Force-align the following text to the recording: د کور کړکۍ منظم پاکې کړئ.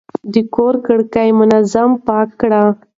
د 0.33 0.35
کور 0.55 0.73
کړکۍ 0.85 1.29
منظم 1.39 1.89
پاکې 2.05 2.35
کړئ. 2.41 2.65